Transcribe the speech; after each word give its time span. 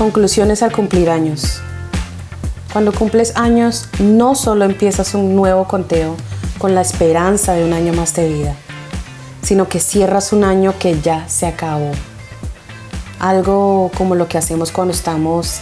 Conclusiones 0.00 0.62
al 0.62 0.72
cumplir 0.72 1.10
años. 1.10 1.60
Cuando 2.72 2.90
cumples 2.90 3.36
años, 3.36 3.86
no 3.98 4.34
solo 4.34 4.64
empiezas 4.64 5.12
un 5.12 5.36
nuevo 5.36 5.68
conteo 5.68 6.16
con 6.56 6.74
la 6.74 6.80
esperanza 6.80 7.52
de 7.52 7.66
un 7.66 7.74
año 7.74 7.92
más 7.92 8.14
de 8.14 8.26
vida, 8.26 8.54
sino 9.42 9.68
que 9.68 9.78
cierras 9.78 10.32
un 10.32 10.42
año 10.42 10.72
que 10.78 10.98
ya 11.02 11.28
se 11.28 11.46
acabó. 11.46 11.90
Algo 13.18 13.90
como 13.94 14.14
lo 14.14 14.26
que 14.26 14.38
hacemos 14.38 14.72
cuando 14.72 14.94
estamos 14.94 15.58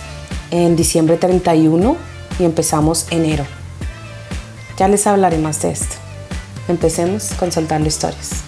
en 0.53 0.77
diciembre 0.77 1.17
31 1.17 1.97
y 2.39 2.45
empezamos 2.45 3.09
enero. 3.11 3.45
Ya 4.77 4.87
les 4.87 5.05
hablaré 5.09 5.39
más 5.39 5.61
de 5.63 5.73
esto. 5.73 5.97
Empecemos 6.69 7.33
con 7.41 7.51
soltando 7.51 7.89
historias. 7.89 8.48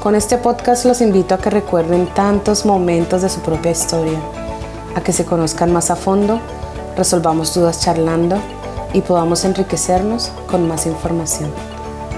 con 0.00 0.14
este 0.14 0.38
podcast 0.38 0.86
los 0.86 1.02
invito 1.02 1.34
a 1.34 1.38
que 1.38 1.50
recuerden 1.50 2.06
tantos 2.14 2.64
momentos 2.64 3.20
de 3.20 3.28
su 3.28 3.40
propia 3.40 3.70
historia, 3.70 4.18
a 4.94 5.02
que 5.02 5.12
se 5.12 5.26
conozcan 5.26 5.72
más 5.72 5.90
a 5.90 5.96
fondo, 5.96 6.40
resolvamos 6.96 7.54
dudas 7.54 7.80
charlando 7.80 8.38
y 8.94 9.02
podamos 9.02 9.44
enriquecernos 9.44 10.32
con 10.50 10.66
más 10.66 10.86
información. 10.86 11.52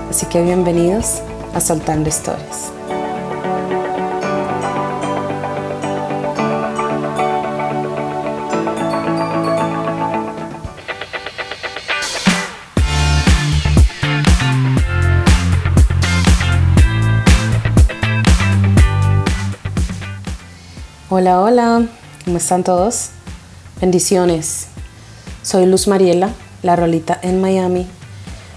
Así 0.08 0.26
que 0.26 0.42
bienvenidos 0.42 1.22
a 1.54 1.60
Soltando 1.60 2.08
Historias. 2.08 2.70
Hola, 21.22 21.40
hola, 21.40 21.86
¿cómo 22.24 22.38
están 22.38 22.64
todos? 22.64 23.10
Bendiciones. 23.80 24.66
Soy 25.44 25.66
Luz 25.66 25.86
Mariela, 25.86 26.30
la 26.64 26.74
rolita 26.74 27.16
en 27.22 27.40
Miami, 27.40 27.86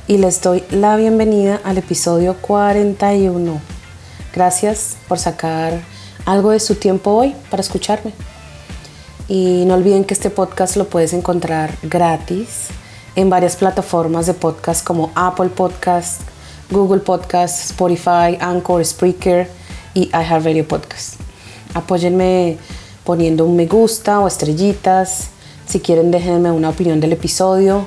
y 0.08 0.18
les 0.18 0.42
doy 0.42 0.64
la 0.72 0.96
bienvenida 0.96 1.62
al 1.64 1.78
episodio 1.78 2.36
41. 2.42 3.62
Gracias 4.34 4.98
por 5.08 5.20
sacar 5.20 5.80
algo 6.26 6.50
de 6.50 6.60
su 6.60 6.74
tiempo 6.74 7.12
hoy 7.12 7.36
para 7.52 7.62
escucharme. 7.62 8.14
Y 9.28 9.66
no 9.68 9.76
olviden 9.76 10.04
que 10.04 10.16
este 10.16 10.32
podcast 10.32 10.76
lo 10.76 10.90
puedes 10.90 11.14
encontrar 11.14 11.72
gratis 11.84 12.70
en 13.16 13.30
varias 13.30 13.58
plataformas 13.58 14.26
de 14.26 14.34
podcast 14.34 14.84
como 14.84 15.12
Apple 15.14 15.50
Podcast, 15.50 16.22
Google 16.72 17.02
Podcast, 17.02 17.64
Spotify, 17.64 18.40
Anchor, 18.40 18.84
Spreaker 18.84 19.52
y 19.94 20.10
iHeartRadio 20.10 20.68
Podcast. 20.68 21.25
Apóyenme 21.76 22.58
poniendo 23.04 23.46
un 23.46 23.56
me 23.56 23.68
gusta 23.68 24.22
o 24.22 24.28
estrellitas. 24.28 25.28
Si 25.68 25.82
quieren, 25.82 26.10
déjenme 26.10 26.52
una 26.52 26.70
opinión 26.70 27.02
del 27.02 27.12
episodio. 27.12 27.86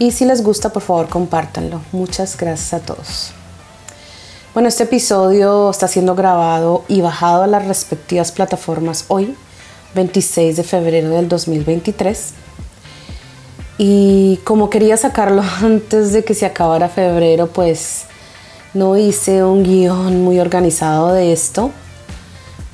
Y 0.00 0.10
si 0.10 0.24
les 0.24 0.42
gusta, 0.42 0.70
por 0.70 0.82
favor, 0.82 1.08
compártanlo. 1.08 1.80
Muchas 1.92 2.36
gracias 2.36 2.74
a 2.74 2.80
todos. 2.80 3.30
Bueno, 4.52 4.68
este 4.68 4.82
episodio 4.82 5.70
está 5.70 5.86
siendo 5.86 6.16
grabado 6.16 6.84
y 6.88 7.00
bajado 7.02 7.44
a 7.44 7.46
las 7.46 7.66
respectivas 7.66 8.32
plataformas 8.32 9.04
hoy, 9.06 9.36
26 9.94 10.56
de 10.56 10.64
febrero 10.64 11.10
del 11.10 11.28
2023. 11.28 12.32
Y 13.78 14.40
como 14.42 14.70
quería 14.70 14.96
sacarlo 14.96 15.42
antes 15.62 16.12
de 16.12 16.24
que 16.24 16.34
se 16.34 16.46
acabara 16.46 16.88
febrero, 16.88 17.46
pues 17.46 18.06
no 18.74 18.96
hice 18.96 19.44
un 19.44 19.62
guion 19.62 20.22
muy 20.24 20.40
organizado 20.40 21.12
de 21.12 21.32
esto 21.32 21.70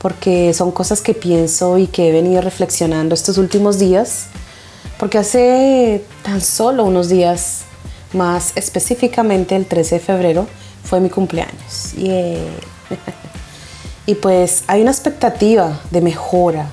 porque 0.01 0.55
son 0.55 0.73
cosas 0.73 1.03
que 1.03 1.15
pienso 1.15 1.79
y 1.79 1.87
que 1.87 2.09
he 2.09 2.13
venido 2.13 2.41
reflexionando 2.41 3.15
estos 3.15 3.39
últimos 3.39 3.79
días, 3.79 4.27
porque 4.99 5.19
hace 5.19 6.05
tan 6.23 6.41
solo 6.41 6.85
unos 6.85 7.09
días, 7.09 7.63
más 8.13 8.53
específicamente 8.57 9.57
el 9.57 9.67
13 9.67 9.97
de 9.97 10.01
febrero, 10.01 10.47
fue 10.85 11.01
mi 11.01 11.11
cumpleaños. 11.11 11.95
y 14.07 14.15
pues 14.15 14.65
hay 14.67 14.83
una 14.83 14.91
expectativa 14.91 15.81
de 15.91 16.01
mejora 16.01 16.71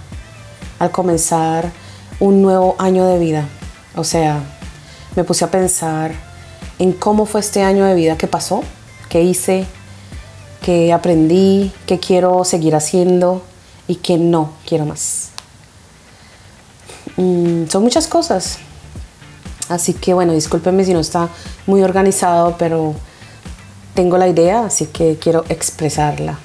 al 0.79 0.91
comenzar 0.91 1.71
un 2.19 2.41
nuevo 2.41 2.75
año 2.79 3.05
de 3.05 3.19
vida. 3.19 3.47
O 3.95 4.03
sea, 4.03 4.41
me 5.15 5.23
puse 5.23 5.43
a 5.43 5.51
pensar 5.51 6.11
en 6.79 6.93
cómo 6.93 7.25
fue 7.25 7.41
este 7.41 7.61
año 7.61 7.85
de 7.85 7.93
vida 7.93 8.17
que 8.17 8.27
pasó, 8.27 8.63
qué 9.09 9.21
hice, 9.21 9.67
que 10.61 10.93
aprendí, 10.93 11.71
que 11.85 11.99
quiero 11.99 12.43
seguir 12.43 12.75
haciendo 12.75 13.43
y 13.87 13.95
que 13.95 14.17
no 14.17 14.51
quiero 14.65 14.85
más. 14.85 15.29
Mm, 17.17 17.67
son 17.67 17.83
muchas 17.83 18.07
cosas. 18.07 18.59
Así 19.69 19.93
que 19.93 20.13
bueno, 20.13 20.33
discúlpenme 20.33 20.85
si 20.85 20.93
no 20.93 20.99
está 20.99 21.29
muy 21.65 21.83
organizado, 21.83 22.55
pero 22.57 22.95
tengo 23.93 24.17
la 24.17 24.27
idea, 24.27 24.65
así 24.65 24.85
que 24.85 25.17
quiero 25.19 25.43
expresarla. 25.49 26.37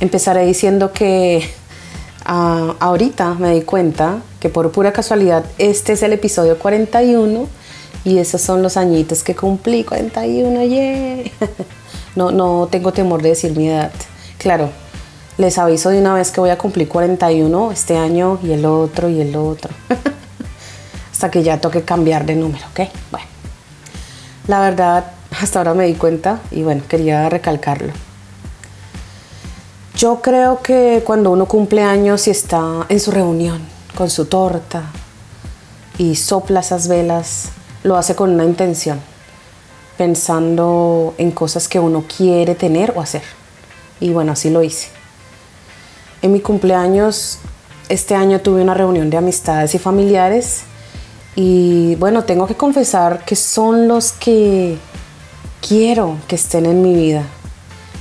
Empezaré 0.00 0.46
diciendo 0.46 0.92
que 0.92 1.48
ah, 2.24 2.74
ahorita 2.80 3.34
me 3.34 3.52
di 3.52 3.62
cuenta 3.62 4.22
que 4.40 4.48
por 4.48 4.70
pura 4.70 4.92
casualidad 4.92 5.44
este 5.58 5.92
es 5.92 6.02
el 6.02 6.12
episodio 6.12 6.58
41 6.58 7.48
y 8.04 8.18
esos 8.18 8.40
son 8.40 8.62
los 8.62 8.76
añitos 8.76 9.24
que 9.24 9.34
cumplí, 9.34 9.82
41, 9.82 10.62
yeah. 10.64 11.24
No, 12.16 12.32
no 12.32 12.68
tengo 12.70 12.92
temor 12.92 13.22
de 13.22 13.28
decir 13.30 13.56
mi 13.56 13.68
edad. 13.68 13.92
Claro, 14.38 14.70
les 15.38 15.58
aviso 15.58 15.90
de 15.90 16.00
una 16.00 16.14
vez 16.14 16.30
que 16.32 16.40
voy 16.40 16.50
a 16.50 16.58
cumplir 16.58 16.88
41 16.88 17.70
este 17.70 17.96
año 17.96 18.38
y 18.42 18.52
el 18.52 18.64
otro 18.64 19.08
y 19.08 19.20
el 19.20 19.36
otro. 19.36 19.70
hasta 21.16 21.30
que 21.30 21.42
ya 21.42 21.58
toque 21.62 21.80
cambiar 21.80 22.26
de 22.26 22.36
número, 22.36 22.66
¿ok? 22.72 22.90
Bueno, 23.10 23.26
la 24.48 24.60
verdad, 24.60 25.12
hasta 25.40 25.60
ahora 25.60 25.72
me 25.72 25.86
di 25.86 25.94
cuenta 25.94 26.40
y 26.50 26.62
bueno, 26.62 26.82
quería 26.86 27.26
recalcarlo. 27.30 27.94
Yo 29.96 30.20
creo 30.20 30.60
que 30.60 31.02
cuando 31.06 31.30
uno 31.30 31.46
cumple 31.46 31.82
años 31.82 32.28
y 32.28 32.32
está 32.32 32.84
en 32.90 33.00
su 33.00 33.12
reunión 33.12 33.60
con 33.96 34.10
su 34.10 34.26
torta 34.26 34.82
y 35.96 36.16
sopla 36.16 36.60
esas 36.60 36.86
velas, 36.86 37.48
lo 37.82 37.96
hace 37.96 38.14
con 38.14 38.30
una 38.32 38.44
intención 38.44 39.00
pensando 39.96 41.14
en 41.18 41.30
cosas 41.30 41.68
que 41.68 41.80
uno 41.80 42.04
quiere 42.04 42.54
tener 42.54 42.92
o 42.96 43.00
hacer. 43.00 43.22
Y 44.00 44.10
bueno, 44.10 44.32
así 44.32 44.50
lo 44.50 44.62
hice. 44.62 44.88
En 46.22 46.32
mi 46.32 46.40
cumpleaños, 46.40 47.38
este 47.88 48.14
año 48.14 48.40
tuve 48.40 48.62
una 48.62 48.74
reunión 48.74 49.10
de 49.10 49.16
amistades 49.16 49.74
y 49.74 49.78
familiares 49.78 50.62
y 51.34 51.94
bueno, 51.96 52.24
tengo 52.24 52.46
que 52.46 52.54
confesar 52.54 53.24
que 53.24 53.36
son 53.36 53.88
los 53.88 54.12
que 54.12 54.78
quiero 55.66 56.16
que 56.28 56.36
estén 56.36 56.66
en 56.66 56.82
mi 56.82 56.94
vida. 56.94 57.22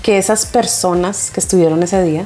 Que 0.01 0.17
esas 0.17 0.45
personas 0.45 1.31
que 1.31 1.39
estuvieron 1.39 1.81
ese 1.83 2.01
día 2.03 2.25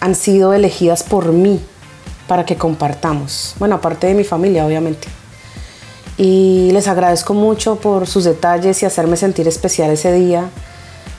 han 0.00 0.14
sido 0.14 0.52
elegidas 0.52 1.02
por 1.02 1.32
mí 1.32 1.60
para 2.26 2.44
que 2.44 2.56
compartamos. 2.56 3.54
Bueno, 3.58 3.76
aparte 3.76 4.06
de 4.06 4.14
mi 4.14 4.24
familia, 4.24 4.66
obviamente 4.66 5.08
y 6.18 6.70
les 6.72 6.88
agradezco 6.88 7.32
mucho 7.32 7.76
por 7.76 8.08
sus 8.08 8.24
detalles 8.24 8.82
y 8.82 8.86
hacerme 8.86 9.16
sentir 9.16 9.46
especial 9.46 9.90
ese 9.92 10.12
día, 10.12 10.50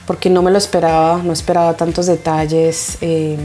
porque 0.06 0.28
no 0.28 0.42
me 0.42 0.50
lo 0.50 0.58
esperaba, 0.58 1.22
no 1.22 1.32
esperaba 1.32 1.74
tantos 1.74 2.04
detalles, 2.04 2.98
eh, 3.00 3.38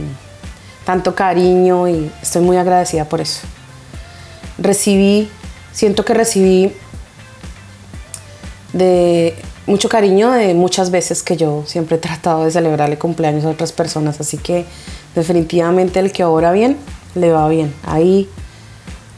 tanto 0.86 1.16
cariño 1.16 1.88
y 1.88 2.12
estoy 2.22 2.42
muy 2.42 2.58
agradecida 2.58 3.06
por 3.06 3.22
eso. 3.22 3.48
Recibí, 4.58 5.30
siento 5.72 6.04
que 6.04 6.14
recibí 6.14 6.74
de 8.74 9.34
mucho 9.66 9.88
cariño 9.88 10.32
de 10.32 10.54
muchas 10.54 10.92
veces 10.92 11.24
que 11.24 11.38
yo 11.38 11.64
siempre 11.66 11.96
he 11.96 12.00
tratado 12.00 12.44
de 12.44 12.52
celebrarle 12.52 12.98
cumpleaños 12.98 13.46
a 13.46 13.50
otras 13.50 13.72
personas, 13.72 14.20
así 14.20 14.38
que 14.38 14.66
definitivamente 15.16 16.00
el 16.00 16.12
que 16.12 16.26
obra 16.26 16.52
bien, 16.52 16.78
le 17.16 17.32
va 17.32 17.48
bien. 17.48 17.74
Ahí 17.86 18.30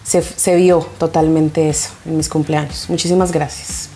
se, 0.07 0.21
se 0.21 0.55
vio 0.55 0.87
totalmente 0.97 1.67
eso 1.67 1.89
en 2.05 2.15
mis 2.15 2.29
cumpleaños. 2.29 2.85
Muchísimas 2.87 3.33
gracias. 3.33 3.89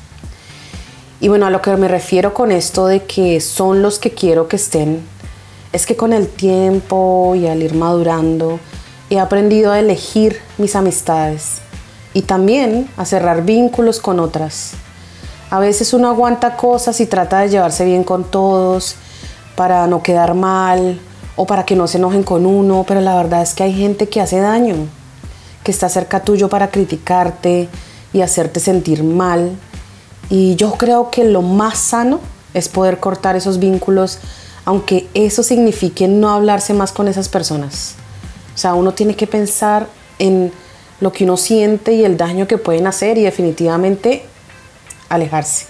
Y 1.21 1.29
bueno, 1.29 1.45
a 1.45 1.49
lo 1.49 1.61
que 1.61 1.73
me 1.77 1.87
refiero 1.87 2.33
con 2.33 2.51
esto 2.51 2.85
de 2.87 3.03
que 3.03 3.39
son 3.39 3.81
los 3.81 3.97
que 3.97 4.11
quiero 4.11 4.49
que 4.49 4.57
estén, 4.57 5.01
es 5.71 5.85
que 5.85 5.95
con 5.95 6.11
el 6.11 6.27
tiempo 6.27 7.33
y 7.35 7.47
al 7.47 7.63
ir 7.63 7.75
madurando, 7.75 8.59
he 9.09 9.19
aprendido 9.19 9.71
a 9.71 9.79
elegir 9.79 10.41
mis 10.57 10.75
amistades 10.75 11.61
y 12.13 12.23
también 12.23 12.89
a 12.97 13.05
cerrar 13.05 13.45
vínculos 13.45 14.01
con 14.01 14.19
otras. 14.19 14.73
A 15.49 15.59
veces 15.59 15.93
uno 15.93 16.09
aguanta 16.09 16.57
cosas 16.57 16.99
y 16.99 17.05
trata 17.05 17.39
de 17.39 17.49
llevarse 17.49 17.85
bien 17.85 18.03
con 18.03 18.25
todos 18.25 18.95
para 19.55 19.87
no 19.87 20.03
quedar 20.03 20.33
mal 20.33 20.99
o 21.37 21.45
para 21.45 21.65
que 21.65 21.77
no 21.77 21.87
se 21.87 21.99
enojen 21.99 22.23
con 22.23 22.45
uno, 22.45 22.83
pero 22.85 22.99
la 22.99 23.15
verdad 23.15 23.41
es 23.43 23.53
que 23.53 23.63
hay 23.63 23.73
gente 23.73 24.09
que 24.09 24.19
hace 24.19 24.39
daño, 24.39 24.75
que 25.63 25.71
está 25.71 25.89
cerca 25.89 26.23
tuyo 26.23 26.49
para 26.49 26.69
criticarte 26.69 27.69
y 28.13 28.21
hacerte 28.21 28.59
sentir 28.59 29.03
mal. 29.03 29.51
Y 30.29 30.55
yo 30.55 30.73
creo 30.73 31.11
que 31.11 31.23
lo 31.23 31.41
más 31.41 31.77
sano 31.77 32.19
es 32.53 32.69
poder 32.69 32.99
cortar 32.99 33.35
esos 33.35 33.59
vínculos, 33.59 34.19
aunque 34.65 35.07
eso 35.13 35.43
signifique 35.43 36.07
no 36.07 36.29
hablarse 36.29 36.73
más 36.73 36.91
con 36.91 37.07
esas 37.07 37.29
personas. 37.29 37.95
O 38.53 38.57
sea, 38.57 38.73
uno 38.73 38.93
tiene 38.93 39.15
que 39.15 39.27
pensar 39.27 39.87
en 40.19 40.51
lo 40.99 41.11
que 41.11 41.23
uno 41.23 41.37
siente 41.37 41.93
y 41.93 42.05
el 42.05 42.17
daño 42.17 42.47
que 42.47 42.57
pueden 42.57 42.87
hacer 42.87 43.17
y 43.17 43.23
definitivamente 43.23 44.23
alejarse. 45.09 45.65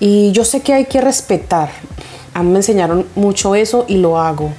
Y 0.00 0.32
yo 0.32 0.44
sé 0.44 0.60
que 0.60 0.74
hay 0.74 0.86
que 0.86 1.00
respetar. 1.00 1.70
A 2.34 2.42
mí 2.42 2.50
me 2.50 2.58
enseñaron 2.58 3.06
mucho 3.14 3.54
eso 3.54 3.84
y 3.88 3.96
lo 3.96 4.18
hago. 4.18 4.52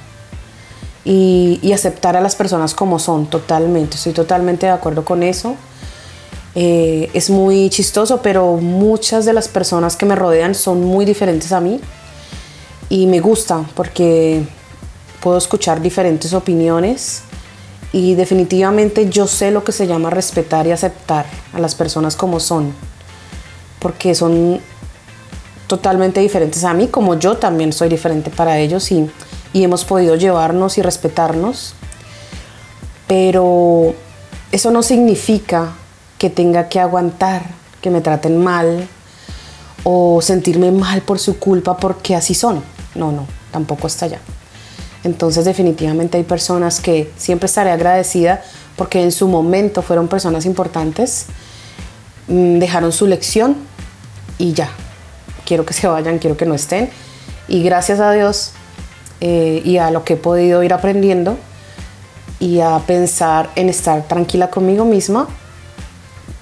Y, 1.04 1.72
aceptar 1.72 2.16
a 2.16 2.20
las 2.20 2.36
personas 2.36 2.74
como 2.74 2.98
son, 2.98 3.26
totalmente. 3.26 3.96
Estoy 3.96 4.12
totalmente 4.12 4.66
de 4.66 4.72
acuerdo 4.72 5.04
con 5.04 5.22
eso. 5.22 5.56
Eh, 6.54 7.10
es 7.14 7.30
muy 7.30 7.70
chistoso, 7.70 8.20
pero 8.22 8.56
muchas 8.56 9.24
de 9.24 9.32
las 9.32 9.48
personas 9.48 9.96
que 9.96 10.04
me 10.04 10.16
rodean 10.16 10.54
son 10.54 10.84
muy 10.84 11.04
diferentes 11.04 11.52
a 11.52 11.60
mí. 11.60 11.80
Y 12.88 13.06
me 13.06 13.20
gusta 13.20 13.64
porque 13.74 14.42
puedo 15.20 15.38
escuchar 15.38 15.80
diferentes 15.80 16.32
opiniones 16.32 17.22
y 17.92 18.14
definitivamente 18.14 19.08
yo 19.08 19.26
sé 19.26 19.50
lo 19.50 19.64
que 19.64 19.72
se 19.72 19.86
llama 19.86 20.10
respetar 20.10 20.66
y 20.66 20.72
aceptar 20.72 21.26
a 21.52 21.60
las 21.60 21.74
personas 21.74 22.16
como 22.16 22.40
son, 22.40 22.72
porque 23.80 24.14
son 24.14 24.60
totalmente 25.66 26.20
diferentes 26.20 26.64
a 26.64 26.72
mí, 26.74 26.88
como 26.88 27.18
yo 27.18 27.36
también 27.36 27.72
soy 27.72 27.88
diferente 27.88 28.30
para 28.30 28.58
ellos 28.58 28.90
y, 28.92 29.10
y 29.52 29.64
hemos 29.64 29.84
podido 29.84 30.14
llevarnos 30.16 30.78
y 30.78 30.82
respetarnos, 30.82 31.74
pero 33.06 33.94
eso 34.52 34.70
no 34.70 34.82
significa 34.82 35.72
que 36.18 36.30
tenga 36.30 36.68
que 36.68 36.80
aguantar, 36.80 37.42
que 37.80 37.90
me 37.90 38.00
traten 38.00 38.42
mal 38.42 38.86
o 39.84 40.20
sentirme 40.22 40.70
mal 40.70 41.02
por 41.02 41.18
su 41.18 41.38
culpa 41.38 41.76
porque 41.76 42.14
así 42.14 42.34
son. 42.34 42.62
No, 42.94 43.10
no, 43.10 43.26
tampoco 43.50 43.86
está 43.86 44.06
allá. 44.06 44.20
Entonces 45.02 45.44
definitivamente 45.44 46.18
hay 46.18 46.24
personas 46.24 46.80
que 46.80 47.10
siempre 47.16 47.46
estaré 47.46 47.70
agradecida 47.70 48.42
porque 48.76 49.02
en 49.02 49.12
su 49.12 49.28
momento 49.28 49.82
fueron 49.82 50.08
personas 50.08 50.44
importantes, 50.46 51.26
mm, 52.28 52.58
dejaron 52.58 52.92
su 52.92 53.06
lección 53.06 53.56
y 54.38 54.52
ya. 54.52 54.70
Quiero 55.44 55.64
que 55.64 55.72
se 55.72 55.86
vayan, 55.86 56.18
quiero 56.18 56.36
que 56.36 56.46
no 56.46 56.54
estén. 56.54 56.90
Y 57.48 57.62
gracias 57.62 57.98
a 57.98 58.12
Dios 58.12 58.52
eh, 59.20 59.62
y 59.64 59.78
a 59.78 59.90
lo 59.90 60.04
que 60.04 60.14
he 60.14 60.16
podido 60.16 60.62
ir 60.62 60.72
aprendiendo 60.72 61.36
y 62.38 62.60
a 62.60 62.78
pensar 62.86 63.50
en 63.54 63.68
estar 63.68 64.06
tranquila 64.08 64.50
conmigo 64.50 64.84
misma, 64.84 65.28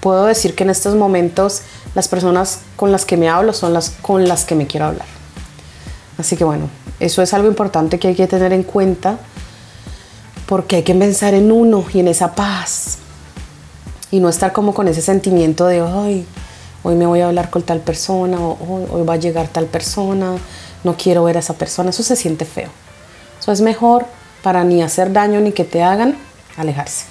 puedo 0.00 0.26
decir 0.26 0.54
que 0.54 0.64
en 0.64 0.70
estos 0.70 0.94
momentos 0.94 1.62
las 1.94 2.08
personas 2.08 2.60
con 2.76 2.92
las 2.92 3.04
que 3.04 3.16
me 3.16 3.28
hablo 3.28 3.52
son 3.52 3.72
las 3.72 3.90
con 3.90 4.28
las 4.28 4.44
que 4.44 4.54
me 4.54 4.66
quiero 4.66 4.86
hablar. 4.86 5.06
Así 6.18 6.36
que 6.36 6.44
bueno, 6.44 6.68
eso 7.00 7.22
es 7.22 7.34
algo 7.34 7.48
importante 7.48 7.98
que 7.98 8.08
hay 8.08 8.14
que 8.14 8.26
tener 8.26 8.52
en 8.52 8.62
cuenta 8.62 9.18
porque 10.46 10.76
hay 10.76 10.82
que 10.82 10.94
pensar 10.94 11.34
en 11.34 11.52
uno 11.52 11.84
y 11.92 12.00
en 12.00 12.08
esa 12.08 12.34
paz 12.34 12.98
y 14.10 14.20
no 14.20 14.28
estar 14.28 14.52
como 14.52 14.72
con 14.72 14.88
ese 14.88 15.02
sentimiento 15.02 15.66
de 15.66 15.82
hoy 15.82 16.26
hoy 16.82 16.94
me 16.94 17.06
voy 17.06 17.20
a 17.20 17.28
hablar 17.28 17.50
con 17.50 17.62
tal 17.62 17.80
persona 17.80 18.38
o 18.40 18.86
hoy 18.90 19.04
va 19.04 19.14
a 19.14 19.16
llegar 19.16 19.48
tal 19.48 19.66
persona, 19.66 20.36
no 20.84 20.96
quiero 20.96 21.24
ver 21.24 21.36
a 21.36 21.40
esa 21.40 21.54
persona, 21.54 21.90
eso 21.90 22.02
se 22.02 22.16
siente 22.16 22.44
feo. 22.44 22.70
Eso 23.40 23.52
es 23.52 23.60
mejor 23.60 24.06
para 24.42 24.64
ni 24.64 24.82
hacer 24.82 25.12
daño 25.12 25.40
ni 25.40 25.52
que 25.52 25.64
te 25.64 25.82
hagan, 25.82 26.16
alejarse. 26.56 27.06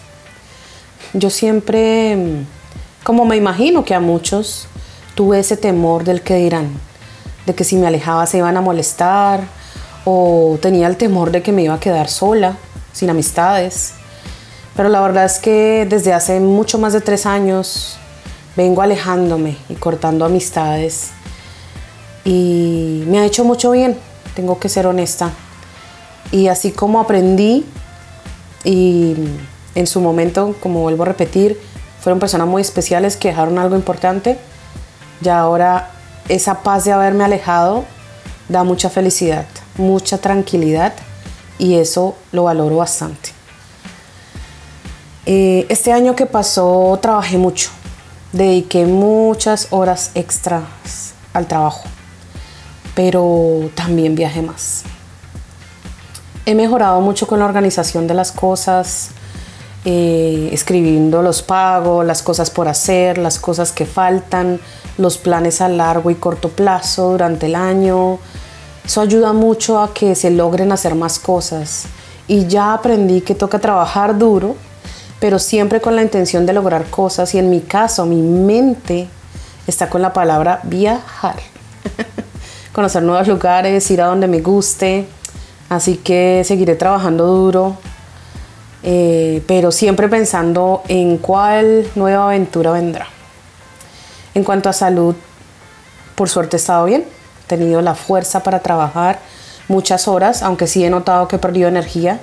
Yo 1.13 1.29
siempre, 1.29 2.17
como 3.03 3.25
me 3.25 3.37
imagino 3.37 3.83
que 3.85 3.95
a 3.95 3.99
muchos, 3.99 4.67
tuve 5.15 5.39
ese 5.39 5.57
temor 5.57 6.03
del 6.03 6.21
que 6.21 6.35
dirán, 6.35 6.69
de 7.45 7.55
que 7.55 7.63
si 7.63 7.75
me 7.75 7.87
alejaba 7.87 8.25
se 8.25 8.37
iban 8.37 8.57
a 8.57 8.61
molestar 8.61 9.41
o 10.05 10.57
tenía 10.61 10.87
el 10.87 10.97
temor 10.97 11.31
de 11.31 11.41
que 11.41 11.51
me 11.51 11.63
iba 11.63 11.73
a 11.73 11.79
quedar 11.79 12.09
sola, 12.09 12.57
sin 12.93 13.09
amistades. 13.09 13.93
Pero 14.75 14.89
la 14.89 15.01
verdad 15.01 15.25
es 15.25 15.39
que 15.39 15.87
desde 15.89 16.13
hace 16.13 16.39
mucho 16.39 16.77
más 16.77 16.93
de 16.93 17.01
tres 17.01 17.25
años 17.25 17.97
vengo 18.55 18.81
alejándome 18.81 19.57
y 19.69 19.75
cortando 19.75 20.25
amistades 20.25 21.11
y 22.27 23.03
me 23.07 23.19
ha 23.19 23.25
hecho 23.25 23.43
mucho 23.43 23.71
bien, 23.71 23.97
tengo 24.35 24.59
que 24.59 24.67
ser 24.67 24.85
honesta. 24.85 25.31
Y 26.31 26.49
así 26.49 26.71
como 26.71 26.99
aprendí 26.99 27.65
y 28.63 29.15
en 29.73 29.87
su 29.87 30.01
momento, 30.01 30.55
como 30.59 30.81
vuelvo 30.81 31.03
a 31.03 31.05
repetir, 31.05 31.57
fueron 32.01 32.19
personas 32.19 32.47
muy 32.47 32.61
especiales 32.61 33.15
que 33.15 33.29
dejaron 33.29 33.57
algo 33.57 33.75
importante, 33.75 34.37
y 35.23 35.29
ahora 35.29 35.91
esa 36.27 36.61
paz 36.63 36.83
de 36.83 36.91
haberme 36.91 37.23
alejado 37.23 37.85
da 38.49 38.63
mucha 38.63 38.89
felicidad 38.89 39.45
mucha 39.77 40.17
tranquilidad 40.17 40.93
y 41.57 41.75
eso 41.75 42.15
lo 42.31 42.43
valoro 42.43 42.77
bastante. 42.77 43.31
Eh, 45.25 45.65
este 45.69 45.91
año 45.91 46.15
que 46.15 46.25
pasó 46.25 46.97
trabajé 47.01 47.37
mucho, 47.37 47.69
dediqué 48.31 48.85
muchas 48.85 49.67
horas 49.71 50.11
extras 50.15 50.63
al 51.33 51.47
trabajo, 51.47 51.83
pero 52.97 53.69
también 53.75 54.15
viajé 54.15 54.41
más. 54.41 54.81
He 56.47 56.55
mejorado 56.55 56.99
mucho 56.99 57.27
con 57.27 57.37
la 57.37 57.45
organización 57.45 58.07
de 58.07 58.15
las 58.15 58.31
cosas, 58.31 59.09
eh, 59.85 60.49
escribiendo 60.51 61.21
los 61.21 61.43
pagos, 61.43 62.03
las 62.03 62.23
cosas 62.23 62.49
por 62.49 62.67
hacer, 62.67 63.19
las 63.19 63.37
cosas 63.37 63.71
que 63.71 63.85
faltan, 63.85 64.59
los 64.97 65.19
planes 65.19 65.61
a 65.61 65.69
largo 65.69 66.09
y 66.09 66.15
corto 66.15 66.49
plazo 66.49 67.11
durante 67.11 67.45
el 67.45 67.53
año, 67.53 68.17
eso 68.83 69.01
ayuda 69.01 69.31
mucho 69.31 69.79
a 69.79 69.93
que 69.93 70.15
se 70.15 70.31
logren 70.31 70.71
hacer 70.71 70.95
más 70.95 71.19
cosas. 71.19 71.83
Y 72.27 72.47
ya 72.47 72.73
aprendí 72.73 73.21
que 73.21 73.35
toca 73.35 73.59
trabajar 73.59 74.17
duro, 74.17 74.55
pero 75.19 75.37
siempre 75.37 75.81
con 75.81 75.95
la 75.95 76.01
intención 76.01 76.47
de 76.47 76.53
lograr 76.53 76.89
cosas. 76.89 77.35
Y 77.35 77.37
en 77.37 77.51
mi 77.51 77.61
caso, 77.61 78.07
mi 78.07 78.23
mente 78.23 79.07
está 79.67 79.87
con 79.87 80.01
la 80.01 80.13
palabra 80.13 80.61
viajar. 80.63 81.35
Conocer 82.77 83.01
nuevos 83.01 83.27
lugares, 83.27 83.89
ir 83.89 84.03
a 84.03 84.05
donde 84.05 84.27
me 84.27 84.39
guste. 84.39 85.07
Así 85.67 85.97
que 85.97 86.43
seguiré 86.45 86.75
trabajando 86.75 87.25
duro, 87.25 87.75
eh, 88.83 89.41
pero 89.47 89.71
siempre 89.71 90.07
pensando 90.07 90.83
en 90.87 91.17
cuál 91.17 91.87
nueva 91.95 92.25
aventura 92.25 92.69
vendrá. 92.73 93.07
En 94.35 94.43
cuanto 94.43 94.69
a 94.69 94.73
salud, 94.73 95.15
por 96.13 96.29
suerte 96.29 96.57
he 96.57 96.59
estado 96.59 96.85
bien 96.85 97.05
tenido 97.47 97.81
la 97.81 97.95
fuerza 97.95 98.43
para 98.43 98.59
trabajar 98.59 99.21
muchas 99.67 100.07
horas, 100.07 100.43
aunque 100.43 100.67
sí 100.67 100.85
he 100.85 100.91
notado 100.91 101.27
que 101.27 101.37
he 101.37 101.39
perdido 101.39 101.69
energía. 101.69 102.19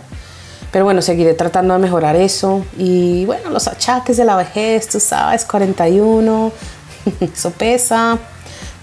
Pero 0.71 0.85
bueno, 0.85 1.03
seguiré 1.03 1.35
tratando 1.35 1.75
de 1.75 1.81
mejorar 1.81 2.15
eso. 2.15 2.65
Y 2.79 3.25
bueno, 3.27 3.51
los 3.51 3.67
achaques 3.67 4.17
de 4.19 4.25
la 4.25 4.37
vejez, 4.37 4.89
tú 4.89 5.01
sabes, 5.01 5.45
41, 5.47 6.53
eso 7.21 7.51
pesa. 7.51 8.21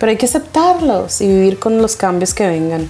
Pero 0.02 0.10
hay 0.10 0.18
que 0.18 0.26
aceptarlos 0.26 1.22
y 1.22 1.28
vivir 1.28 1.60
con 1.60 1.80
los 1.80 1.96
cambios 1.96 2.34
que 2.34 2.48
vengan. 2.48 2.90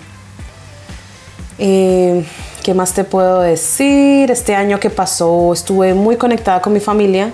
Eh, 1.59 2.25
¿Qué 2.63 2.73
más 2.73 2.93
te 2.93 3.03
puedo 3.03 3.41
decir? 3.41 4.31
Este 4.31 4.55
año 4.55 4.79
que 4.79 4.89
pasó 4.89 5.51
estuve 5.51 5.93
muy 5.93 6.15
conectada 6.15 6.61
con 6.61 6.71
mi 6.71 6.79
familia, 6.79 7.33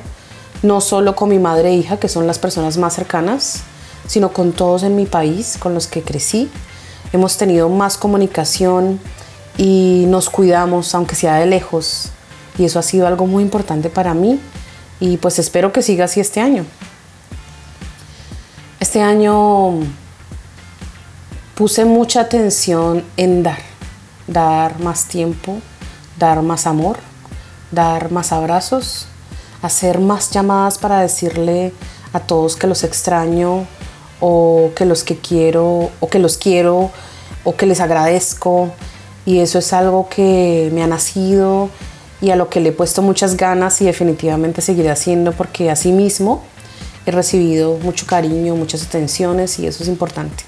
no 0.64 0.82
solo 0.82 1.16
con 1.16 1.30
mi 1.30 1.38
madre 1.38 1.70
e 1.70 1.76
hija, 1.76 1.98
que 2.00 2.10
son 2.10 2.26
las 2.26 2.40
personas 2.40 2.80
más 2.80 2.96
cercanas, 2.96 3.62
sino 4.08 4.34
con 4.34 4.52
todos 4.52 4.82
en 4.82 4.96
mi 4.96 5.06
país, 5.06 5.58
con 5.60 5.76
los 5.76 5.86
que 5.86 6.02
crecí. 6.02 6.50
Hemos 7.14 7.38
tenido 7.38 7.70
más 7.70 7.98
comunicación 7.98 9.00
y 9.60 10.06
nos 10.08 10.32
cuidamos, 10.32 10.96
aunque 10.96 11.14
sea 11.14 11.36
de 11.36 11.46
lejos. 11.46 12.10
Y 12.58 12.66
eso 12.66 12.80
ha 12.80 12.82
sido 12.82 13.06
algo 13.06 13.28
muy 13.28 13.44
importante 13.44 13.92
para 13.92 14.16
mí 14.16 14.40
y 15.00 15.18
pues 15.18 15.38
espero 15.38 15.72
que 15.72 15.84
siga 15.84 16.06
así 16.06 16.20
este 16.20 16.40
año. 16.42 16.66
Este 18.80 19.02
año 19.02 19.80
puse 21.56 21.84
mucha 21.84 22.22
atención 22.22 23.04
en 23.18 23.42
dar, 23.42 23.58
dar 24.28 24.80
más 24.80 25.06
tiempo, 25.06 25.58
dar 26.20 26.44
más 26.44 26.68
amor, 26.68 26.98
dar 27.72 28.12
más 28.12 28.32
abrazos, 28.32 29.08
hacer 29.64 29.98
más 29.98 30.30
llamadas 30.30 30.78
para 30.78 31.02
decirle 31.02 31.74
a 32.14 32.20
todos 32.20 32.56
que 32.56 32.68
los 32.68 32.84
extraño 32.84 33.66
o 34.20 34.70
que 34.76 34.86
los 34.86 35.04
que 35.04 35.18
quiero 35.18 35.90
o 36.00 36.08
que 36.08 36.20
los 36.20 36.38
quiero 36.38 36.92
o 37.44 37.56
que 37.56 37.66
les 37.66 37.80
agradezco. 37.80 38.70
Y 39.26 39.40
eso 39.40 39.58
es 39.58 39.74
algo 39.74 40.08
que 40.08 40.70
me 40.72 40.84
ha 40.84 40.88
nacido 40.88 41.72
y 42.22 42.30
a 42.30 42.36
lo 42.36 42.50
que 42.50 42.60
le 42.60 42.70
he 42.70 42.74
puesto 42.74 43.02
muchas 43.02 43.38
ganas 43.38 43.82
y 43.82 43.86
definitivamente 43.86 44.62
seguiré 44.62 44.92
haciendo 44.92 45.32
porque 45.32 45.72
así 45.72 45.92
mismo 45.92 46.44
he 47.08 47.12
recibido 47.12 47.78
mucho 47.78 48.06
cariño, 48.06 48.56
muchas 48.56 48.84
atenciones 48.84 49.60
y 49.60 49.68
eso 49.68 49.82
es 49.84 49.90
importante. 49.90 50.44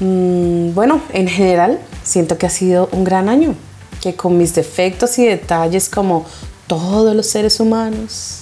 Mm, 0.00 0.74
bueno, 0.74 1.00
en 1.12 1.26
general 1.26 1.80
siento 2.04 2.38
que 2.38 2.46
ha 2.46 2.50
sido 2.50 2.88
un 2.92 3.02
gran 3.02 3.28
año, 3.28 3.56
que 4.00 4.14
con 4.14 4.38
mis 4.38 4.54
defectos 4.54 5.18
y 5.18 5.26
detalles 5.26 5.88
como 5.88 6.24
todos 6.68 7.16
los 7.16 7.26
seres 7.26 7.58
humanos, 7.58 8.40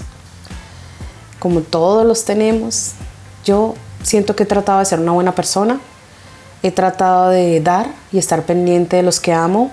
como 1.38 1.60
todos 1.60 2.06
los 2.06 2.24
tenemos, 2.24 2.92
yo 3.44 3.74
siento 4.02 4.36
que 4.36 4.42
he 4.42 4.46
tratado 4.46 4.80
de 4.80 4.84
ser 4.84 5.00
una 5.00 5.12
buena 5.12 5.34
persona, 5.34 5.80
he 6.62 6.70
tratado 6.72 7.30
de 7.30 7.60
dar 7.60 7.88
y 8.12 8.18
estar 8.18 8.44
pendiente 8.44 8.96
de 8.96 9.02
los 9.02 9.18
que 9.18 9.32
amo 9.32 9.70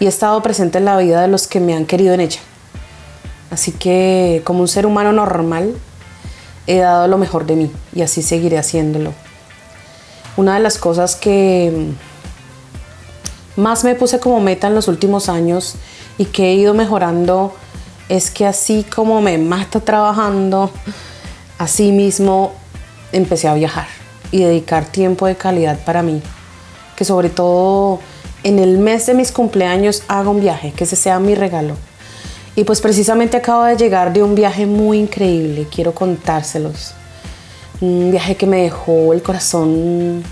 y 0.00 0.06
he 0.06 0.08
estado 0.08 0.42
presente 0.42 0.78
en 0.78 0.86
la 0.86 0.96
vida 0.96 1.22
de 1.22 1.28
los 1.28 1.46
que 1.46 1.60
me 1.60 1.74
han 1.74 1.86
querido 1.86 2.12
en 2.14 2.20
ella. 2.20 2.40
Así 3.50 3.70
que 3.70 4.42
como 4.44 4.60
un 4.60 4.68
ser 4.68 4.86
humano 4.86 5.12
normal, 5.12 5.74
he 6.70 6.78
dado 6.78 7.08
lo 7.08 7.18
mejor 7.18 7.46
de 7.46 7.56
mí 7.56 7.70
y 7.92 8.02
así 8.02 8.22
seguiré 8.22 8.56
haciéndolo. 8.56 9.12
Una 10.36 10.54
de 10.54 10.60
las 10.60 10.78
cosas 10.78 11.16
que 11.16 11.90
más 13.56 13.82
me 13.82 13.96
puse 13.96 14.20
como 14.20 14.40
meta 14.40 14.68
en 14.68 14.76
los 14.76 14.86
últimos 14.86 15.28
años 15.28 15.74
y 16.16 16.26
que 16.26 16.50
he 16.50 16.54
ido 16.54 16.72
mejorando 16.72 17.52
es 18.08 18.30
que 18.30 18.46
así 18.46 18.84
como 18.84 19.20
me 19.20 19.36
mata 19.38 19.80
trabajando, 19.80 20.70
así 21.58 21.90
mismo 21.90 22.52
empecé 23.12 23.48
a 23.48 23.54
viajar 23.54 23.88
y 24.30 24.44
dedicar 24.44 24.84
tiempo 24.84 25.26
de 25.26 25.36
calidad 25.36 25.78
para 25.84 26.02
mí. 26.02 26.22
Que 26.94 27.04
sobre 27.04 27.30
todo 27.30 27.98
en 28.44 28.60
el 28.60 28.78
mes 28.78 29.06
de 29.06 29.14
mis 29.14 29.32
cumpleaños 29.32 30.04
haga 30.06 30.30
un 30.30 30.40
viaje, 30.40 30.72
que 30.72 30.84
ese 30.84 30.96
sea 30.96 31.18
mi 31.18 31.34
regalo. 31.34 31.74
Y 32.60 32.64
pues 32.64 32.82
precisamente 32.82 33.38
acabo 33.38 33.64
de 33.64 33.74
llegar 33.74 34.12
de 34.12 34.22
un 34.22 34.34
viaje 34.34 34.66
muy 34.66 34.98
increíble, 34.98 35.66
quiero 35.74 35.94
contárselos. 35.94 36.92
Un 37.80 38.10
viaje 38.10 38.36
que 38.36 38.44
me 38.44 38.64
dejó 38.64 39.14
el 39.14 39.22
corazón 39.22 40.22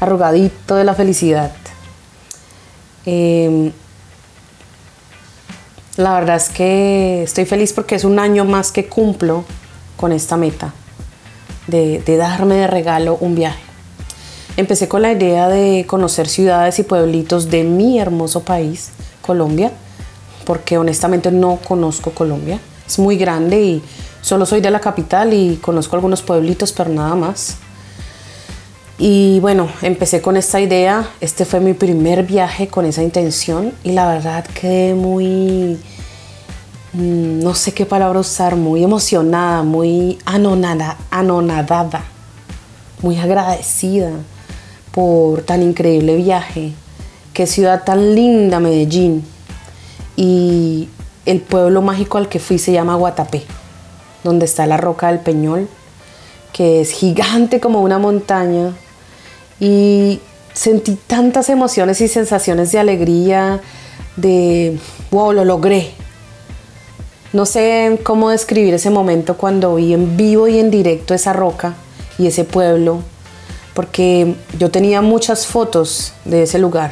arrugadito 0.00 0.74
de 0.74 0.82
la 0.82 0.94
felicidad. 0.94 1.52
Em, 3.06 3.70
la 5.96 6.14
verdad 6.14 6.34
es 6.34 6.48
que 6.48 7.22
estoy 7.22 7.44
feliz 7.44 7.72
porque 7.72 7.94
es 7.94 8.02
un 8.02 8.18
año 8.18 8.44
más 8.44 8.72
que 8.72 8.88
cumplo 8.88 9.44
con 9.96 10.10
esta 10.10 10.36
meta 10.36 10.74
de, 11.68 12.00
de 12.00 12.16
darme 12.16 12.56
de 12.56 12.66
regalo 12.66 13.18
un 13.20 13.36
viaje. 13.36 13.62
Empecé 14.56 14.88
con 14.88 15.02
la 15.02 15.12
idea 15.12 15.46
de 15.46 15.84
conocer 15.86 16.26
ciudades 16.26 16.80
y 16.80 16.82
pueblitos 16.82 17.50
de 17.50 17.62
mi 17.62 18.00
hermoso 18.00 18.42
país, 18.42 18.90
Colombia, 19.22 19.70
porque 20.48 20.78
honestamente 20.78 21.30
no 21.30 21.56
conozco 21.56 22.12
Colombia. 22.12 22.58
Es 22.86 22.98
muy 22.98 23.18
grande 23.18 23.60
y 23.60 23.82
solo 24.22 24.46
soy 24.46 24.62
de 24.62 24.70
la 24.70 24.80
capital 24.80 25.34
y 25.34 25.56
conozco 25.56 25.94
algunos 25.94 26.22
pueblitos, 26.22 26.72
pero 26.72 26.88
nada 26.88 27.14
más. 27.14 27.58
Y 28.96 29.40
bueno, 29.40 29.68
empecé 29.82 30.22
con 30.22 30.38
esta 30.38 30.58
idea. 30.58 31.06
Este 31.20 31.44
fue 31.44 31.60
mi 31.60 31.74
primer 31.74 32.22
viaje 32.22 32.66
con 32.68 32.86
esa 32.86 33.02
intención 33.02 33.74
y 33.84 33.92
la 33.92 34.08
verdad 34.08 34.46
quedé 34.58 34.94
muy, 34.94 35.78
mm, 36.94 37.40
no 37.40 37.54
sé 37.54 37.74
qué 37.74 37.84
palabra 37.84 38.18
usar, 38.18 38.56
muy 38.56 38.82
emocionada, 38.82 39.62
muy 39.62 40.16
anonada, 40.24 40.96
anonadada, 41.10 42.04
muy 43.02 43.18
agradecida 43.18 44.12
por 44.92 45.42
tan 45.42 45.62
increíble 45.62 46.16
viaje. 46.16 46.72
Qué 47.34 47.46
ciudad 47.46 47.84
tan 47.84 48.14
linda, 48.14 48.60
Medellín. 48.60 49.36
Y 50.18 50.88
el 51.26 51.40
pueblo 51.40 51.80
mágico 51.80 52.18
al 52.18 52.28
que 52.28 52.40
fui 52.40 52.58
se 52.58 52.72
llama 52.72 52.96
Guatapé, 52.96 53.44
donde 54.24 54.46
está 54.46 54.66
la 54.66 54.76
roca 54.76 55.06
del 55.06 55.20
Peñol, 55.20 55.68
que 56.52 56.80
es 56.80 56.90
gigante 56.90 57.60
como 57.60 57.82
una 57.82 57.98
montaña. 57.98 58.72
Y 59.60 60.20
sentí 60.54 60.98
tantas 61.06 61.48
emociones 61.50 62.00
y 62.00 62.08
sensaciones 62.08 62.72
de 62.72 62.80
alegría, 62.80 63.60
de, 64.16 64.76
wow, 65.12 65.32
lo 65.32 65.44
logré. 65.44 65.92
No 67.32 67.46
sé 67.46 68.00
cómo 68.02 68.30
describir 68.30 68.74
ese 68.74 68.90
momento 68.90 69.36
cuando 69.36 69.76
vi 69.76 69.94
en 69.94 70.16
vivo 70.16 70.48
y 70.48 70.58
en 70.58 70.72
directo 70.72 71.14
esa 71.14 71.32
roca 71.32 71.74
y 72.18 72.26
ese 72.26 72.42
pueblo 72.42 73.02
porque 73.78 74.34
yo 74.58 74.72
tenía 74.72 75.02
muchas 75.02 75.46
fotos 75.46 76.12
de 76.24 76.42
ese 76.42 76.58
lugar, 76.58 76.90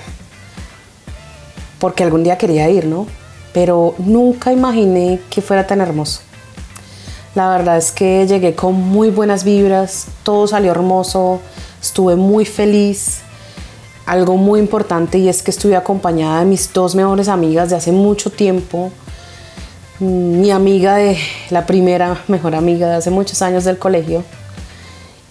porque 1.79 2.05
algún 2.05 2.25
día 2.25 2.39
quería 2.39 2.69
ir, 2.71 2.87
¿no? 2.87 3.07
Pero 3.53 3.95
nunca 3.99 4.53
imaginé 4.53 5.21
que 5.31 5.41
fuera 5.43 5.67
tan 5.67 5.81
hermoso. 5.81 6.21
La 7.35 7.51
verdad 7.51 7.77
es 7.77 7.93
que 7.93 8.27
llegué 8.27 8.55
con 8.55 8.75
muy 8.75 9.11
buenas 9.11 9.45
vibras, 9.45 10.07
todo 10.23 10.47
salió 10.47 10.71
hermoso, 10.71 11.41
estuve 11.83 12.17
muy 12.17 12.47
feliz. 12.47 13.21
Algo 14.07 14.37
muy 14.37 14.61
importante 14.61 15.19
y 15.19 15.29
es 15.29 15.43
que 15.43 15.51
estuve 15.51 15.77
acompañada 15.77 16.41
de 16.41 16.47
mis 16.47 16.73
dos 16.73 16.95
mejores 16.95 17.29
amigas 17.29 17.69
de 17.69 17.77
hace 17.77 17.93
mucho 17.93 18.31
tiempo. 18.31 18.91
Mi 19.99 20.51
amiga 20.51 20.97
de 20.97 21.19
la 21.51 21.67
primera 21.67 22.23
mejor 22.29 22.55
amiga 22.55 22.89
de 22.89 22.95
hace 22.95 23.11
muchos 23.11 23.43
años 23.43 23.65
del 23.65 23.79
colegio 23.79 24.25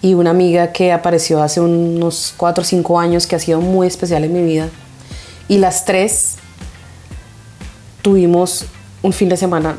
y 0.02 0.14
una 0.14 0.30
amiga 0.30 0.72
que 0.72 0.92
apareció 0.92 1.42
hace 1.42 1.60
unos 1.60 2.34
4 2.36 2.62
o 2.62 2.64
5 2.64 3.00
años 3.00 3.26
que 3.26 3.34
ha 3.34 3.40
sido 3.40 3.60
muy 3.60 3.88
especial 3.88 4.22
en 4.22 4.32
mi 4.32 4.42
vida. 4.42 4.68
Y 5.48 5.58
las 5.58 5.84
tres 5.84 6.35
tuvimos 8.06 8.66
un 9.02 9.12
fin 9.12 9.28
de 9.28 9.36
semana 9.36 9.74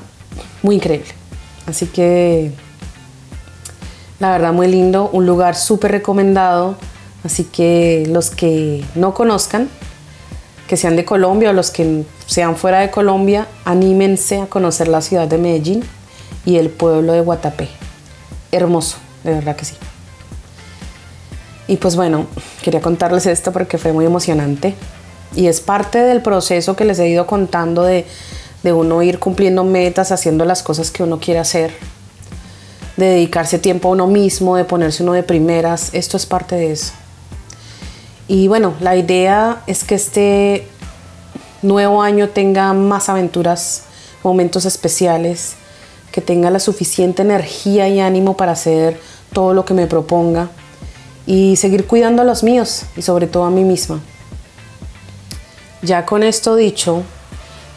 muy 0.62 0.76
increíble. 0.76 1.08
Así 1.66 1.86
que 1.86 2.52
la 4.20 4.32
verdad 4.32 4.52
muy 4.52 4.68
lindo, 4.68 5.10
un 5.14 5.26
lugar 5.26 5.56
súper 5.56 5.92
recomendado. 5.94 6.76
Así 7.24 7.46
que 7.46 8.06
los 8.10 8.30
que 8.30 8.84
no 8.96 9.14
conozcan, 9.14 9.70
que 10.68 10.76
sean 10.76 10.98
de 10.98 11.06
Colombia 11.06 11.52
o 11.52 11.54
los 11.54 11.72
que 11.72 12.04
sean 12.26 12.58
fuera 12.58 12.82
de 12.82 12.92
Colombia, 12.92 13.48
anímense 13.64 14.42
a 14.42 14.48
conocer 14.48 14.90
la 14.90 15.00
ciudad 15.00 15.30
de 15.30 15.38
Medellín 15.38 15.86
y 16.44 16.58
el 16.58 16.70
pueblo 16.70 17.14
de 17.14 17.22
Guatapé. 17.22 17.70
Hermoso, 18.52 18.98
de 19.24 19.36
verdad 19.36 19.56
que 19.56 19.64
sí. 19.64 19.76
Y 21.70 21.78
pues 21.78 21.96
bueno, 21.96 22.26
quería 22.62 22.82
contarles 22.82 23.26
esto 23.26 23.54
porque 23.54 23.78
fue 23.78 23.94
muy 23.94 24.06
emocionante 24.06 24.76
y 25.36 25.48
es 25.48 25.62
parte 25.62 26.00
del 26.00 26.22
proceso 26.22 26.76
que 26.76 26.86
les 26.86 27.00
he 27.00 27.08
ido 27.08 27.28
contando 27.28 27.84
de, 27.84 28.06
de 28.64 28.74
uno 28.74 29.02
ir 29.02 29.20
cumpliendo 29.20 29.64
metas, 29.64 30.12
haciendo 30.12 30.46
las 30.46 30.64
cosas 30.64 30.92
que 30.92 31.04
uno 31.04 31.20
quiere 31.20 31.40
hacer, 31.40 31.74
de 32.96 33.06
dedicarse 33.06 33.60
tiempo 33.60 33.90
a 33.90 33.92
uno 33.92 34.08
mismo, 34.08 34.56
de 34.56 34.66
ponerse 34.66 35.04
uno 35.04 35.14
de 35.14 35.24
primeras. 35.24 35.94
Esto 35.94 36.18
es 36.18 36.26
parte 36.26 36.56
de 36.56 36.72
eso. 36.72 36.94
Y 38.28 38.48
bueno, 38.48 38.74
la 38.82 38.96
idea 38.96 39.62
es 39.68 39.84
que 39.84 39.96
este 39.96 40.68
nuevo 41.62 42.02
año 42.02 42.30
tenga 42.30 42.74
más 42.74 43.10
aventuras, 43.10 43.84
momentos 44.24 44.66
especiales, 44.66 45.56
que 46.12 46.22
tenga 46.22 46.50
la 46.50 46.60
suficiente 46.60 47.22
energía 47.22 47.88
y 47.88 48.00
ánimo 48.00 48.36
para 48.36 48.54
hacer 48.54 49.00
todo 49.32 49.54
lo 49.54 49.66
que 49.66 49.74
me 49.74 49.88
proponga 49.88 50.50
y 51.26 51.58
seguir 51.58 51.86
cuidando 51.86 52.22
a 52.22 52.26
los 52.26 52.44
míos 52.44 52.84
y 52.96 53.02
sobre 53.02 53.28
todo 53.28 53.44
a 53.44 53.52
mí 53.52 53.64
misma. 53.64 54.02
Ya 55.88 56.06
con 56.06 56.22
esto 56.22 56.58
dicho, 56.58 57.04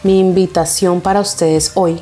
mi 0.03 0.19
invitación 0.19 0.99
para 0.99 1.21
ustedes 1.21 1.71
hoy 1.75 2.01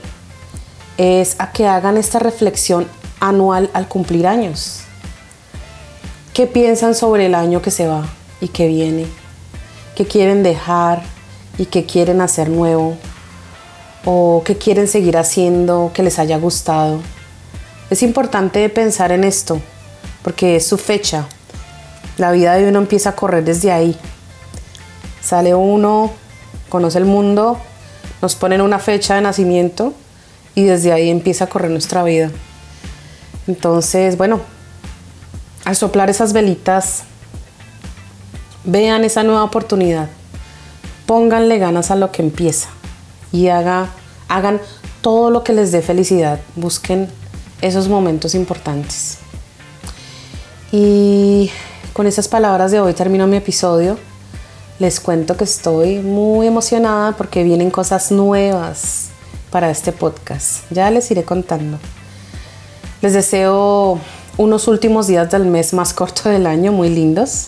es 0.97 1.35
a 1.37 1.51
que 1.51 1.67
hagan 1.67 1.97
esta 1.97 2.17
reflexión 2.17 2.87
anual 3.19 3.69
al 3.73 3.87
cumplir 3.87 4.25
años. 4.25 4.79
¿Qué 6.33 6.47
piensan 6.47 6.95
sobre 6.95 7.27
el 7.27 7.35
año 7.35 7.61
que 7.61 7.69
se 7.69 7.85
va 7.85 8.09
y 8.41 8.47
que 8.47 8.67
viene? 8.67 9.05
¿Qué 9.95 10.07
quieren 10.07 10.41
dejar 10.41 11.03
y 11.59 11.67
qué 11.67 11.85
quieren 11.85 12.21
hacer 12.21 12.49
nuevo? 12.49 12.97
¿O 14.03 14.41
qué 14.43 14.57
quieren 14.57 14.87
seguir 14.87 15.15
haciendo 15.15 15.91
que 15.93 16.01
les 16.01 16.17
haya 16.17 16.39
gustado? 16.39 17.01
Es 17.91 18.01
importante 18.01 18.67
pensar 18.69 19.11
en 19.11 19.23
esto 19.23 19.61
porque 20.23 20.55
es 20.55 20.65
su 20.65 20.79
fecha 20.79 21.27
la 22.17 22.31
vida 22.31 22.55
de 22.55 22.67
uno 22.67 22.79
empieza 22.79 23.11
a 23.11 23.15
correr 23.15 23.43
desde 23.43 23.71
ahí. 23.71 23.95
Sale 25.21 25.55
uno, 25.55 26.11
conoce 26.69 26.97
el 26.97 27.05
mundo, 27.05 27.57
nos 28.21 28.35
ponen 28.35 28.61
una 28.61 28.79
fecha 28.79 29.15
de 29.15 29.21
nacimiento 29.21 29.93
y 30.55 30.63
desde 30.63 30.91
ahí 30.91 31.09
empieza 31.09 31.45
a 31.45 31.47
correr 31.47 31.71
nuestra 31.71 32.03
vida. 32.03 32.31
Entonces, 33.47 34.17
bueno, 34.17 34.41
al 35.65 35.75
soplar 35.75 36.09
esas 36.09 36.33
velitas, 36.33 37.03
vean 38.63 39.03
esa 39.03 39.23
nueva 39.23 39.43
oportunidad, 39.43 40.09
pónganle 41.05 41.57
ganas 41.57 41.91
a 41.91 41.95
lo 41.95 42.11
que 42.11 42.21
empieza 42.21 42.69
y 43.31 43.47
haga, 43.47 43.89
hagan 44.27 44.61
todo 45.01 45.31
lo 45.31 45.43
que 45.43 45.53
les 45.53 45.71
dé 45.71 45.81
felicidad. 45.81 46.39
Busquen 46.55 47.07
esos 47.61 47.87
momentos 47.87 48.35
importantes. 48.35 49.17
Y 50.71 51.49
con 51.93 52.05
esas 52.07 52.27
palabras 52.27 52.71
de 52.71 52.79
hoy 52.79 52.93
termino 52.93 53.27
mi 53.27 53.37
episodio. 53.37 53.97
Les 54.79 55.01
cuento 55.01 55.35
que 55.35 55.43
estoy 55.43 55.99
muy 55.99 56.47
emocionada 56.47 57.11
porque 57.17 57.43
vienen 57.43 57.69
cosas 57.69 58.13
nuevas 58.13 59.09
para 59.51 59.69
este 59.69 59.91
podcast. 59.91 60.63
Ya 60.69 60.89
les 60.89 61.11
iré 61.11 61.25
contando. 61.25 61.77
Les 63.01 63.11
deseo 63.11 63.99
unos 64.37 64.69
últimos 64.69 65.07
días 65.07 65.29
del 65.29 65.45
mes 65.47 65.73
más 65.73 65.93
corto 65.93 66.29
del 66.29 66.47
año, 66.47 66.71
muy 66.71 66.89
lindos. 66.89 67.47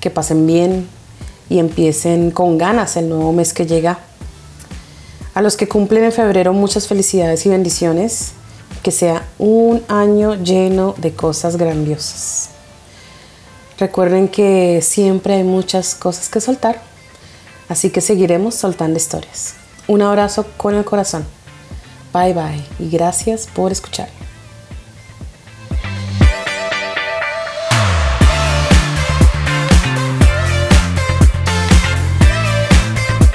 Que 0.00 0.10
pasen 0.10 0.44
bien 0.44 0.88
y 1.48 1.60
empiecen 1.60 2.32
con 2.32 2.58
ganas 2.58 2.96
el 2.96 3.10
nuevo 3.10 3.32
mes 3.32 3.52
que 3.52 3.64
llega. 3.64 4.00
A 5.34 5.42
los 5.42 5.56
que 5.56 5.68
cumplen 5.68 6.02
en 6.02 6.12
febrero, 6.12 6.52
muchas 6.52 6.88
felicidades 6.88 7.46
y 7.46 7.48
bendiciones. 7.48 8.32
Que 8.82 8.90
sea 8.90 9.24
un 9.38 9.84
año 9.86 10.34
lleno 10.34 10.96
de 10.98 11.12
cosas 11.12 11.58
grandiosas. 11.58 12.55
Recuerden 13.78 14.28
que 14.28 14.80
siempre 14.82 15.34
hay 15.34 15.44
muchas 15.44 15.94
cosas 15.94 16.28
que 16.28 16.40
soltar, 16.40 16.80
así 17.68 17.90
que 17.90 18.00
seguiremos 18.00 18.54
soltando 18.54 18.96
historias. 18.96 19.54
Un 19.86 20.02
abrazo 20.02 20.46
con 20.56 20.74
el 20.74 20.84
corazón. 20.84 21.24
Bye 22.12 22.32
bye 22.32 22.64
y 22.78 22.88
gracias 22.90 23.46
por 23.46 23.72
escuchar. 23.72 24.08